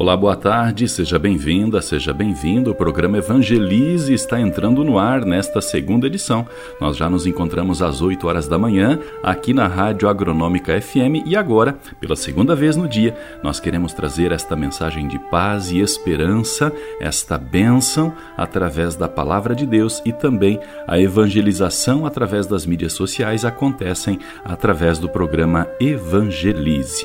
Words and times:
Olá, 0.00 0.16
boa 0.16 0.36
tarde, 0.36 0.88
seja 0.88 1.18
bem-vinda, 1.18 1.82
seja 1.82 2.14
bem-vindo. 2.14 2.70
O 2.70 2.74
programa 2.74 3.18
Evangelize 3.18 4.14
está 4.14 4.40
entrando 4.40 4.84
no 4.84 4.96
ar 4.96 5.24
nesta 5.24 5.60
segunda 5.60 6.06
edição. 6.06 6.46
Nós 6.80 6.96
já 6.96 7.10
nos 7.10 7.26
encontramos 7.26 7.82
às 7.82 8.00
8 8.00 8.28
horas 8.28 8.46
da 8.46 8.56
manhã 8.56 9.00
aqui 9.24 9.52
na 9.52 9.66
Rádio 9.66 10.08
Agronômica 10.08 10.80
FM 10.80 11.26
e 11.26 11.34
agora, 11.34 11.76
pela 11.98 12.14
segunda 12.14 12.54
vez 12.54 12.76
no 12.76 12.86
dia, 12.86 13.12
nós 13.42 13.58
queremos 13.58 13.92
trazer 13.92 14.30
esta 14.30 14.54
mensagem 14.54 15.08
de 15.08 15.18
paz 15.18 15.72
e 15.72 15.80
esperança, 15.80 16.72
esta 17.00 17.36
bênção 17.36 18.14
através 18.36 18.94
da 18.94 19.08
palavra 19.08 19.52
de 19.52 19.66
Deus 19.66 20.00
e 20.04 20.12
também 20.12 20.60
a 20.86 20.96
evangelização 20.96 22.06
através 22.06 22.46
das 22.46 22.64
mídias 22.64 22.92
sociais 22.92 23.44
acontecem 23.44 24.20
através 24.44 25.00
do 25.00 25.08
programa 25.08 25.66
Evangelize. 25.80 27.04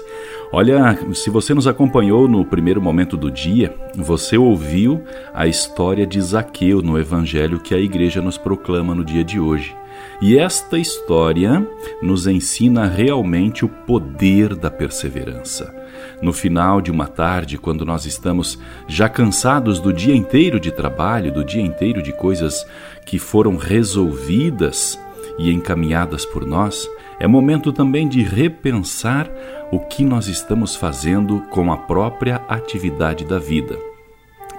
Olha, 0.56 0.96
se 1.16 1.32
você 1.32 1.52
nos 1.52 1.66
acompanhou 1.66 2.28
no 2.28 2.46
primeiro 2.46 2.80
momento 2.80 3.18
do 3.18 3.32
dia, 3.32 3.76
você 3.96 4.38
ouviu 4.38 5.04
a 5.34 5.48
história 5.48 6.06
de 6.06 6.22
Zaqueu 6.22 6.80
no 6.80 6.96
evangelho 6.96 7.60
que 7.60 7.74
a 7.74 7.80
igreja 7.80 8.22
nos 8.22 8.38
proclama 8.38 8.94
no 8.94 9.04
dia 9.04 9.24
de 9.24 9.40
hoje. 9.40 9.76
E 10.22 10.38
esta 10.38 10.78
história 10.78 11.68
nos 12.04 12.28
ensina 12.28 12.86
realmente 12.86 13.66
o 13.66 13.68
poder 13.68 14.54
da 14.54 14.70
perseverança. 14.70 15.74
No 16.22 16.32
final 16.32 16.82
de 16.82 16.92
uma 16.92 17.08
tarde, 17.08 17.58
quando 17.58 17.84
nós 17.84 18.06
estamos 18.06 18.60
já 18.88 19.10
cansados 19.10 19.80
do 19.80 19.92
dia 19.92 20.16
inteiro 20.16 20.60
de 20.60 20.72
trabalho, 20.72 21.34
do 21.34 21.44
dia 21.44 21.64
inteiro 21.64 22.00
de 22.00 22.14
coisas 22.14 22.64
que 23.04 23.18
foram 23.18 23.58
resolvidas 23.58 25.00
e 25.38 25.52
encaminhadas 25.52 26.26
por 26.26 26.46
nós, 26.46 26.90
é 27.20 27.28
momento 27.28 27.72
também 27.72 28.08
de 28.08 28.22
repensar 28.22 29.30
o 29.72 29.80
que 29.80 30.04
nós 30.04 30.28
estamos 30.28 30.76
fazendo 30.76 31.42
com 31.50 31.72
a 31.72 31.78
própria 31.78 32.38
atividade 32.48 33.26
da 33.26 33.40
vida. 33.40 33.78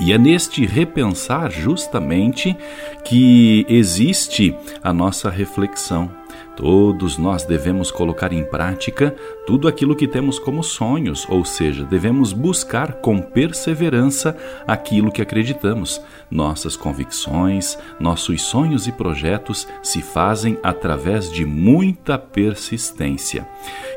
E 0.01 0.13
é 0.13 0.19
neste 0.19 0.67
repensar 0.67 1.51
justamente 1.51 2.57
que 3.05 3.65
existe 3.69 4.55
a 4.83 4.93
nossa 4.93 5.31
reflexão 5.31 6.11
Todos 6.57 7.19
nós 7.19 7.45
devemos 7.45 7.91
colocar 7.91 8.33
em 8.33 8.45
prática 8.45 9.15
tudo 9.47 9.67
aquilo 9.67 9.97
que 9.97 10.07
temos 10.07 10.39
como 10.39 10.63
sonhos, 10.63 11.27
ou 11.29 11.45
seja, 11.45 11.85
devemos 11.85 12.33
buscar 12.33 12.95
com 12.95 13.21
perseverança 13.21 14.37
aquilo 14.67 15.11
que 15.11 15.21
acreditamos. 15.21 16.01
Nossas 16.31 16.77
convicções, 16.77 17.77
nossos 17.99 18.43
sonhos 18.43 18.87
e 18.87 18.93
projetos 18.93 19.67
se 19.83 20.01
fazem 20.01 20.57
através 20.63 21.31
de 21.31 21.45
muita 21.45 22.17
persistência. 22.17 23.47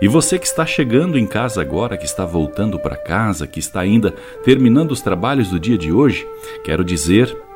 E 0.01 0.07
você 0.07 0.39
que 0.39 0.47
está 0.47 0.65
chegando 0.65 1.17
em 1.17 1.27
casa 1.27 1.61
agora, 1.61 1.97
que 1.97 2.05
está 2.05 2.25
voltando 2.25 2.79
para 2.79 2.97
casa, 2.97 3.45
que 3.45 3.59
está 3.59 3.81
ainda 3.81 4.11
terminando 4.43 4.91
os 4.91 5.01
trabalhos 5.01 5.49
do 5.49 5.59
dia 5.59 5.77
de 5.77 5.91
hoje, 5.91 6.27
quero 6.63 6.83
dizer 6.83 7.46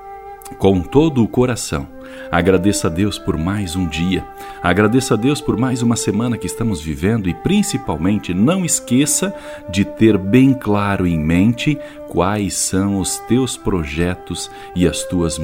com 0.57 0.81
todo 0.81 1.23
o 1.23 1.27
coração 1.27 1.87
Agradeça 2.31 2.87
a 2.87 2.89
Deus 2.89 3.17
por 3.17 3.37
mais 3.37 3.75
um 3.75 3.85
dia. 3.85 4.25
Agradeça 4.63 5.15
a 5.15 5.17
Deus 5.17 5.41
por 5.41 5.57
mais 5.57 5.81
uma 5.81 5.95
semana 5.95 6.37
que 6.37 6.45
estamos 6.45 6.81
vivendo 6.81 7.27
e 7.27 7.33
principalmente 7.33 8.33
não 8.33 8.63
esqueça 8.63 9.33
de 9.69 9.83
ter 9.83 10.17
bem 10.17 10.53
claro 10.53 11.05
em 11.05 11.19
mente 11.19 11.77
quais 12.07 12.53
são 12.53 12.99
os 12.99 13.17
teus 13.19 13.57
projetos 13.57 14.49
e 14.75 14.87
as 14.87 15.03
tuas, 15.03 15.39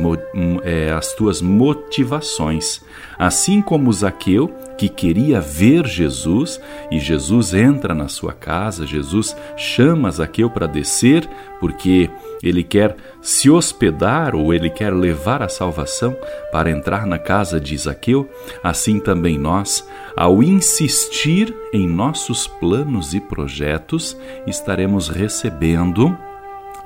é, 0.63 0.91
as 0.91 1.13
tuas 1.13 1.41
motivações. 1.41 2.81
Assim 3.17 3.61
como 3.61 3.91
Zaqueu, 3.91 4.49
que 4.77 4.87
queria 4.87 5.41
ver 5.41 5.87
Jesus, 5.87 6.61
e 6.91 6.99
Jesus 6.99 7.53
entra 7.53 7.95
na 7.95 8.07
sua 8.07 8.31
casa, 8.31 8.85
Jesus 8.85 9.35
chama 9.57 10.11
Zaqueu 10.11 10.49
para 10.49 10.67
descer, 10.67 11.27
porque 11.59 12.09
ele 12.41 12.63
quer 12.63 12.95
se 13.21 13.49
hospedar 13.49 14.35
ou 14.35 14.53
ele 14.53 14.69
quer 14.69 14.93
levar 14.93 15.41
a 15.41 15.49
salvação 15.49 16.15
para 16.51 16.69
entrar 16.69 17.05
na 17.05 17.17
casa 17.17 17.59
de 17.59 17.77
Zaqueu, 17.77 18.29
assim 18.63 18.99
também 18.99 19.37
nós, 19.37 19.87
ao 20.15 20.41
insistir 20.41 21.53
em 21.73 21.87
nossos 21.87 22.47
planos 22.47 23.13
e 23.13 23.19
projetos, 23.19 24.17
estaremos 24.45 25.09
recebendo 25.09 26.17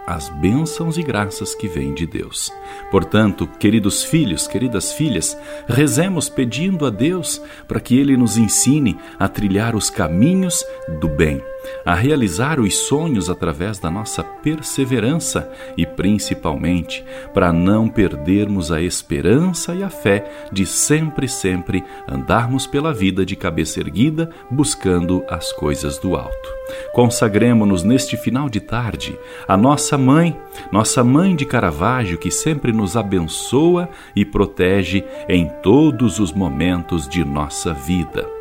as 0.05 0.29
bênçãos 0.29 0.97
e 0.97 1.03
graças 1.03 1.53
que 1.53 1.67
vêm 1.67 1.93
de 1.93 2.05
Deus. 2.05 2.51
Portanto, 2.89 3.47
queridos 3.59 4.03
filhos, 4.03 4.47
queridas 4.47 4.91
filhas, 4.91 5.37
rezemos 5.67 6.27
pedindo 6.27 6.85
a 6.85 6.89
Deus 6.89 7.41
para 7.67 7.79
que 7.79 7.97
Ele 7.97 8.17
nos 8.17 8.37
ensine 8.37 8.97
a 9.19 9.27
trilhar 9.27 9.75
os 9.75 9.89
caminhos 9.89 10.65
do 10.99 11.07
bem 11.07 11.41
a 11.85 11.93
realizar 11.93 12.59
os 12.59 12.75
sonhos 12.75 13.29
através 13.29 13.79
da 13.79 13.89
nossa 13.89 14.23
perseverança 14.23 15.51
e, 15.77 15.85
principalmente, 15.85 17.03
para 17.33 17.51
não 17.51 17.87
perdermos 17.87 18.71
a 18.71 18.81
esperança 18.81 19.73
e 19.73 19.83
a 19.83 19.89
fé 19.89 20.29
de 20.51 20.65
sempre, 20.65 21.27
sempre 21.27 21.83
andarmos 22.07 22.67
pela 22.67 22.93
vida 22.93 23.25
de 23.25 23.35
cabeça 23.35 23.79
erguida, 23.79 24.29
buscando 24.49 25.23
as 25.29 25.51
coisas 25.53 25.97
do 25.97 26.15
alto. 26.15 26.49
Consagremos-nos 26.93 27.83
neste 27.83 28.17
final 28.17 28.49
de 28.49 28.59
tarde 28.59 29.17
a 29.47 29.57
nossa 29.57 29.97
mãe, 29.97 30.37
nossa 30.71 31.03
mãe 31.03 31.35
de 31.35 31.45
Caravaggio, 31.45 32.17
que 32.17 32.31
sempre 32.31 32.71
nos 32.71 32.95
abençoa 32.95 33.89
e 34.15 34.25
protege 34.25 35.03
em 35.27 35.49
todos 35.61 36.19
os 36.19 36.31
momentos 36.31 37.07
de 37.07 37.23
nossa 37.23 37.73
vida. 37.73 38.40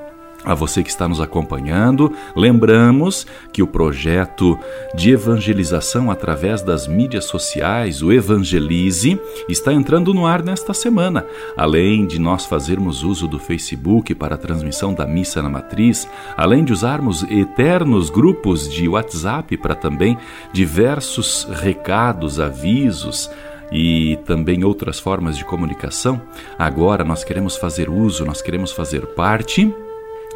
a 0.43 0.53
você 0.53 0.81
que 0.83 0.89
está 0.89 1.07
nos 1.07 1.21
acompanhando, 1.21 2.11
lembramos 2.35 3.27
que 3.53 3.61
o 3.61 3.67
projeto 3.67 4.57
de 4.95 5.11
evangelização 5.11 6.09
através 6.09 6.61
das 6.61 6.87
mídias 6.87 7.25
sociais, 7.25 8.01
o 8.01 8.11
Evangelize, 8.11 9.19
está 9.47 9.71
entrando 9.71 10.13
no 10.13 10.25
ar 10.25 10.41
nesta 10.43 10.73
semana. 10.73 11.25
Além 11.55 12.07
de 12.07 12.19
nós 12.19 12.45
fazermos 12.45 13.03
uso 13.03 13.27
do 13.27 13.39
Facebook 13.39 14.15
para 14.15 14.35
a 14.35 14.37
transmissão 14.37 14.93
da 14.93 15.05
missa 15.05 15.41
na 15.41 15.49
matriz, 15.49 16.07
além 16.35 16.63
de 16.63 16.73
usarmos 16.73 17.23
eternos 17.23 18.09
grupos 18.09 18.67
de 18.69 18.87
WhatsApp 18.87 19.55
para 19.57 19.75
também 19.75 20.17
diversos 20.51 21.47
recados, 21.51 22.39
avisos, 22.39 23.29
e 23.71 24.19
também 24.25 24.65
outras 24.65 24.99
formas 24.99 25.37
de 25.37 25.45
comunicação, 25.45 26.21
agora 26.59 27.05
nós 27.05 27.23
queremos 27.23 27.55
fazer 27.55 27.89
uso, 27.89 28.25
nós 28.25 28.41
queremos 28.41 28.73
fazer 28.73 29.05
parte 29.07 29.73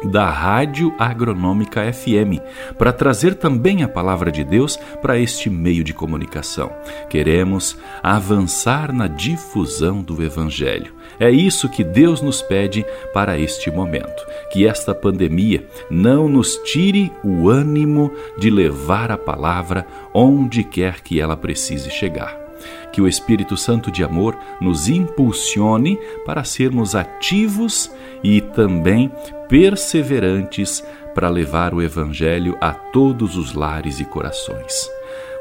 da 0.04 0.28
Rádio 0.28 0.94
Agronômica 0.98 1.92
FM, 1.92 2.40
para 2.78 2.92
trazer 2.92 3.34
também 3.34 3.82
a 3.82 3.88
palavra 3.88 4.30
de 4.30 4.44
Deus 4.44 4.76
para 5.00 5.18
este 5.18 5.48
meio 5.48 5.82
de 5.82 5.92
comunicação. 5.92 6.70
Queremos 7.08 7.76
avançar 8.02 8.92
na 8.92 9.06
difusão 9.06 10.02
do 10.02 10.22
Evangelho. 10.22 10.94
É 11.18 11.30
isso 11.30 11.68
que 11.68 11.82
Deus 11.82 12.20
nos 12.20 12.42
pede 12.42 12.84
para 13.12 13.38
este 13.38 13.70
momento. 13.70 14.26
Que 14.52 14.66
esta 14.66 14.94
pandemia 14.94 15.66
não 15.90 16.28
nos 16.28 16.56
tire 16.64 17.10
o 17.24 17.48
ânimo 17.48 18.12
de 18.38 18.50
levar 18.50 19.10
a 19.10 19.18
palavra 19.18 19.86
onde 20.12 20.62
quer 20.62 21.00
que 21.00 21.20
ela 21.20 21.36
precise 21.36 21.90
chegar 21.90 22.46
que 22.92 23.02
o 23.02 23.06
Espírito 23.06 23.58
Santo 23.58 23.90
de 23.90 24.02
amor 24.02 24.34
nos 24.58 24.88
impulsione 24.88 25.98
para 26.24 26.44
sermos 26.44 26.94
ativos 26.94 27.90
e 28.24 28.40
também 28.56 29.12
perseverantes 29.48 30.82
para 31.14 31.28
levar 31.28 31.74
o 31.74 31.82
Evangelho 31.82 32.56
a 32.60 32.72
todos 32.72 33.36
os 33.36 33.52
lares 33.52 34.00
e 34.00 34.04
corações. 34.04 34.90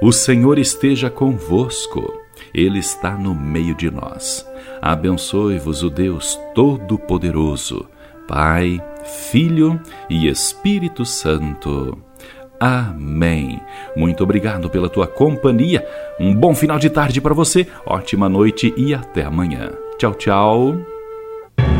O 0.01 0.11
Senhor 0.11 0.59
esteja 0.59 1.09
convosco, 1.09 2.21
Ele 2.53 2.79
está 2.79 3.11
no 3.11 3.33
meio 3.33 3.73
de 3.73 3.89
nós. 3.89 4.45
Abençoe-vos 4.81 5.81
o 5.81 5.89
Deus 5.89 6.37
Todo-Poderoso, 6.53 7.85
Pai, 8.27 8.83
Filho 9.31 9.79
e 10.09 10.27
Espírito 10.27 11.05
Santo. 11.05 11.97
Amém. 12.59 13.61
Muito 13.95 14.23
obrigado 14.23 14.69
pela 14.69 14.89
tua 14.89 15.07
companhia. 15.07 15.85
Um 16.19 16.33
bom 16.35 16.53
final 16.53 16.77
de 16.77 16.89
tarde 16.89 17.21
para 17.21 17.33
você, 17.33 17.67
ótima 17.85 18.27
noite 18.27 18.73
e 18.75 18.93
até 18.93 19.23
amanhã. 19.23 19.71
Tchau, 19.97 20.13
tchau. 20.13 20.94